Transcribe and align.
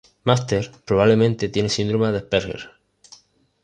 Masters 0.23 0.69
probablemente 0.83 1.47
tiene 1.49 1.69
síndrome 1.69 2.11
de 2.11 2.17
Asperger. 2.17 2.71